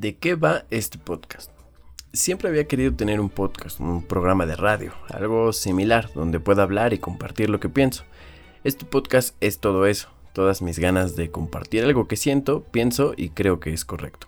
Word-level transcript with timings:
¿De 0.00 0.16
qué 0.16 0.34
va 0.34 0.64
este 0.70 0.96
podcast? 0.96 1.50
Siempre 2.14 2.48
había 2.48 2.66
querido 2.66 2.94
tener 2.94 3.20
un 3.20 3.28
podcast, 3.28 3.80
un 3.80 4.02
programa 4.02 4.46
de 4.46 4.56
radio, 4.56 4.94
algo 5.10 5.52
similar, 5.52 6.10
donde 6.14 6.40
pueda 6.40 6.62
hablar 6.62 6.94
y 6.94 6.98
compartir 6.98 7.50
lo 7.50 7.60
que 7.60 7.68
pienso. 7.68 8.04
Este 8.64 8.86
podcast 8.86 9.36
es 9.42 9.58
todo 9.58 9.84
eso, 9.84 10.08
todas 10.32 10.62
mis 10.62 10.78
ganas 10.78 11.16
de 11.16 11.30
compartir 11.30 11.84
algo 11.84 12.08
que 12.08 12.16
siento, 12.16 12.62
pienso 12.62 13.12
y 13.14 13.28
creo 13.28 13.60
que 13.60 13.74
es 13.74 13.84
correcto. 13.84 14.26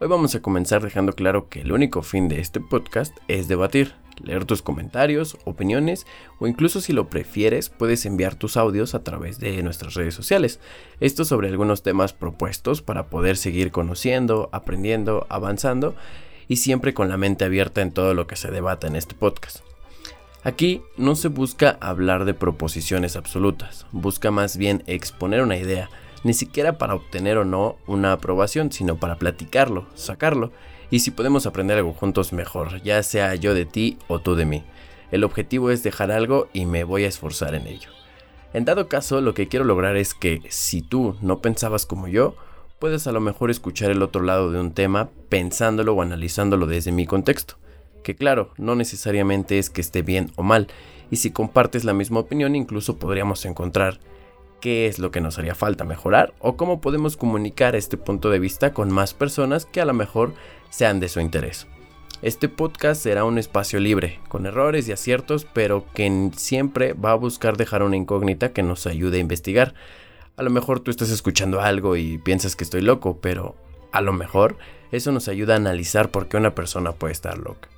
Hoy 0.00 0.08
vamos 0.08 0.34
a 0.34 0.42
comenzar 0.42 0.82
dejando 0.82 1.12
claro 1.12 1.48
que 1.48 1.60
el 1.60 1.70
único 1.70 2.02
fin 2.02 2.26
de 2.26 2.40
este 2.40 2.58
podcast 2.58 3.16
es 3.28 3.46
debatir, 3.46 3.94
leer 4.24 4.44
tus 4.44 4.62
comentarios, 4.62 5.36
opiniones 5.44 6.06
o 6.38 6.46
incluso 6.46 6.80
si 6.80 6.92
lo 6.92 7.08
prefieres 7.08 7.68
puedes 7.68 8.06
enviar 8.06 8.34
tus 8.34 8.56
audios 8.56 8.94
a 8.94 9.02
través 9.02 9.38
de 9.38 9.62
nuestras 9.62 9.94
redes 9.94 10.14
sociales. 10.14 10.60
Esto 11.00 11.24
sobre 11.24 11.48
algunos 11.48 11.82
temas 11.82 12.12
propuestos 12.12 12.82
para 12.82 13.06
poder 13.06 13.36
seguir 13.36 13.70
conociendo, 13.70 14.48
aprendiendo, 14.52 15.26
avanzando 15.28 15.94
y 16.48 16.56
siempre 16.56 16.94
con 16.94 17.08
la 17.08 17.16
mente 17.16 17.44
abierta 17.44 17.82
en 17.82 17.92
todo 17.92 18.14
lo 18.14 18.26
que 18.26 18.36
se 18.36 18.50
debata 18.50 18.86
en 18.86 18.96
este 18.96 19.14
podcast. 19.14 19.60
Aquí 20.42 20.82
no 20.98 21.16
se 21.16 21.28
busca 21.28 21.78
hablar 21.80 22.26
de 22.26 22.34
proposiciones 22.34 23.16
absolutas, 23.16 23.86
busca 23.92 24.30
más 24.30 24.58
bien 24.58 24.82
exponer 24.86 25.40
una 25.40 25.56
idea, 25.56 25.88
ni 26.22 26.34
siquiera 26.34 26.76
para 26.76 26.94
obtener 26.94 27.38
o 27.38 27.46
no 27.46 27.76
una 27.86 28.12
aprobación, 28.12 28.70
sino 28.70 28.96
para 28.96 29.16
platicarlo, 29.16 29.86
sacarlo 29.94 30.52
y 30.90 31.00
si 31.00 31.10
podemos 31.10 31.46
aprender 31.46 31.78
algo 31.78 31.92
juntos 31.92 32.32
mejor, 32.32 32.82
ya 32.82 33.02
sea 33.02 33.34
yo 33.34 33.54
de 33.54 33.66
ti 33.66 33.98
o 34.08 34.20
tú 34.20 34.34
de 34.34 34.44
mí. 34.44 34.62
El 35.10 35.24
objetivo 35.24 35.70
es 35.70 35.82
dejar 35.82 36.10
algo 36.10 36.48
y 36.52 36.66
me 36.66 36.84
voy 36.84 37.04
a 37.04 37.08
esforzar 37.08 37.54
en 37.54 37.66
ello. 37.66 37.90
En 38.52 38.64
dado 38.64 38.88
caso, 38.88 39.20
lo 39.20 39.34
que 39.34 39.48
quiero 39.48 39.64
lograr 39.64 39.96
es 39.96 40.14
que 40.14 40.42
si 40.48 40.80
tú 40.82 41.16
no 41.20 41.40
pensabas 41.40 41.86
como 41.86 42.08
yo, 42.08 42.36
puedes 42.78 43.06
a 43.06 43.12
lo 43.12 43.20
mejor 43.20 43.50
escuchar 43.50 43.90
el 43.90 44.02
otro 44.02 44.22
lado 44.22 44.50
de 44.50 44.60
un 44.60 44.72
tema 44.72 45.10
pensándolo 45.28 45.94
o 45.94 46.02
analizándolo 46.02 46.66
desde 46.66 46.92
mi 46.92 47.06
contexto. 47.06 47.56
Que 48.02 48.14
claro, 48.14 48.50
no 48.58 48.74
necesariamente 48.74 49.58
es 49.58 49.70
que 49.70 49.80
esté 49.80 50.02
bien 50.02 50.30
o 50.36 50.42
mal, 50.42 50.68
y 51.10 51.16
si 51.16 51.30
compartes 51.30 51.84
la 51.84 51.94
misma 51.94 52.20
opinión 52.20 52.54
incluso 52.54 52.98
podríamos 52.98 53.44
encontrar 53.44 53.98
qué 54.64 54.86
es 54.86 54.98
lo 54.98 55.10
que 55.10 55.20
nos 55.20 55.38
haría 55.38 55.54
falta 55.54 55.84
mejorar 55.84 56.32
o 56.38 56.56
cómo 56.56 56.80
podemos 56.80 57.18
comunicar 57.18 57.76
este 57.76 57.98
punto 57.98 58.30
de 58.30 58.38
vista 58.38 58.72
con 58.72 58.90
más 58.90 59.12
personas 59.12 59.66
que 59.66 59.82
a 59.82 59.84
lo 59.84 59.92
mejor 59.92 60.32
sean 60.70 61.00
de 61.00 61.10
su 61.10 61.20
interés. 61.20 61.66
Este 62.22 62.48
podcast 62.48 63.02
será 63.02 63.26
un 63.26 63.36
espacio 63.36 63.78
libre, 63.78 64.20
con 64.28 64.46
errores 64.46 64.88
y 64.88 64.92
aciertos, 64.92 65.44
pero 65.44 65.84
que 65.92 66.30
siempre 66.34 66.94
va 66.94 67.10
a 67.10 67.16
buscar 67.16 67.58
dejar 67.58 67.82
una 67.82 67.98
incógnita 67.98 68.54
que 68.54 68.62
nos 68.62 68.86
ayude 68.86 69.18
a 69.18 69.20
investigar. 69.20 69.74
A 70.38 70.42
lo 70.42 70.48
mejor 70.48 70.80
tú 70.80 70.90
estás 70.90 71.10
escuchando 71.10 71.60
algo 71.60 71.94
y 71.96 72.16
piensas 72.16 72.56
que 72.56 72.64
estoy 72.64 72.80
loco, 72.80 73.18
pero 73.20 73.56
a 73.92 74.00
lo 74.00 74.14
mejor 74.14 74.56
eso 74.92 75.12
nos 75.12 75.28
ayuda 75.28 75.52
a 75.52 75.58
analizar 75.58 76.10
por 76.10 76.26
qué 76.26 76.38
una 76.38 76.54
persona 76.54 76.92
puede 76.92 77.12
estar 77.12 77.36
loca. 77.36 77.68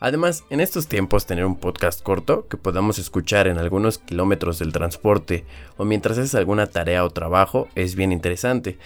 Además, 0.00 0.44
en 0.50 0.60
estos 0.60 0.86
tiempos 0.86 1.26
tener 1.26 1.46
un 1.46 1.56
podcast 1.56 2.02
corto 2.02 2.46
que 2.48 2.56
podamos 2.56 2.98
escuchar 2.98 3.46
en 3.46 3.58
algunos 3.58 3.98
kilómetros 3.98 4.58
del 4.58 4.72
transporte 4.72 5.44
o 5.76 5.84
mientras 5.84 6.18
haces 6.18 6.34
alguna 6.34 6.66
tarea 6.66 7.04
o 7.04 7.10
trabajo 7.10 7.68
es 7.74 7.94
bien 7.94 8.12
interesante. 8.12 8.78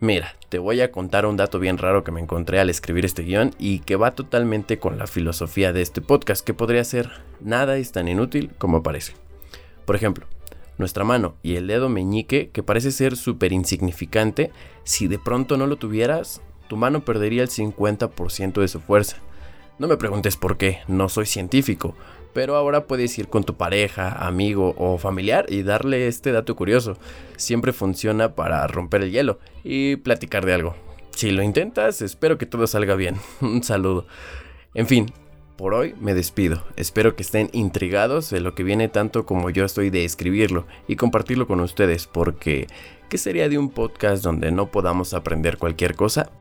Mira, 0.00 0.36
te 0.48 0.60
voy 0.60 0.80
a 0.80 0.92
contar 0.92 1.26
un 1.26 1.36
dato 1.36 1.58
bien 1.58 1.76
raro 1.76 2.04
que 2.04 2.12
me 2.12 2.20
encontré 2.20 2.60
al 2.60 2.70
escribir 2.70 3.04
este 3.04 3.24
guion 3.24 3.52
y 3.58 3.80
que 3.80 3.96
va 3.96 4.14
totalmente 4.14 4.78
con 4.78 4.96
la 4.96 5.08
filosofía 5.08 5.72
de 5.72 5.82
este 5.82 6.00
podcast, 6.00 6.46
que 6.46 6.54
podría 6.54 6.84
ser 6.84 7.10
nada 7.40 7.76
es 7.76 7.90
tan 7.90 8.06
inútil 8.06 8.52
como 8.58 8.84
parece. 8.84 9.14
Por 9.84 9.96
ejemplo, 9.96 10.26
nuestra 10.78 11.02
mano 11.02 11.34
y 11.42 11.56
el 11.56 11.66
dedo 11.66 11.88
meñique, 11.88 12.50
que 12.50 12.62
parece 12.62 12.92
ser 12.92 13.16
súper 13.16 13.52
insignificante, 13.52 14.52
si 14.84 15.08
de 15.08 15.18
pronto 15.18 15.56
no 15.56 15.66
lo 15.66 15.76
tuvieras, 15.76 16.42
tu 16.68 16.76
mano 16.76 17.04
perdería 17.04 17.42
el 17.42 17.48
50% 17.48 18.60
de 18.60 18.68
su 18.68 18.78
fuerza. 18.80 19.16
No 19.78 19.86
me 19.86 19.96
preguntes 19.96 20.36
por 20.36 20.56
qué, 20.56 20.80
no 20.88 21.08
soy 21.08 21.26
científico, 21.26 21.94
pero 22.32 22.56
ahora 22.56 22.88
puedes 22.88 23.16
ir 23.16 23.28
con 23.28 23.44
tu 23.44 23.56
pareja, 23.56 24.26
amigo 24.26 24.74
o 24.76 24.98
familiar 24.98 25.46
y 25.48 25.62
darle 25.62 26.08
este 26.08 26.32
dato 26.32 26.56
curioso. 26.56 26.96
Siempre 27.36 27.72
funciona 27.72 28.34
para 28.34 28.66
romper 28.66 29.02
el 29.02 29.12
hielo 29.12 29.38
y 29.62 29.94
platicar 29.96 30.44
de 30.44 30.54
algo. 30.54 30.74
Si 31.10 31.30
lo 31.30 31.44
intentas, 31.44 32.02
espero 32.02 32.38
que 32.38 32.46
todo 32.46 32.66
salga 32.66 32.96
bien. 32.96 33.16
Un 33.40 33.62
saludo. 33.62 34.08
En 34.74 34.88
fin, 34.88 35.12
por 35.56 35.74
hoy 35.74 35.94
me 36.00 36.12
despido. 36.12 36.64
Espero 36.74 37.14
que 37.14 37.22
estén 37.22 37.48
intrigados 37.52 38.30
de 38.30 38.40
lo 38.40 38.56
que 38.56 38.64
viene 38.64 38.88
tanto 38.88 39.26
como 39.26 39.48
yo 39.48 39.64
estoy 39.64 39.90
de 39.90 40.04
escribirlo 40.04 40.66
y 40.88 40.96
compartirlo 40.96 41.46
con 41.46 41.60
ustedes 41.60 42.08
porque 42.08 42.66
¿qué 43.08 43.16
sería 43.16 43.48
de 43.48 43.58
un 43.58 43.70
podcast 43.70 44.24
donde 44.24 44.50
no 44.50 44.72
podamos 44.72 45.14
aprender 45.14 45.56
cualquier 45.56 45.94
cosa? 45.94 46.32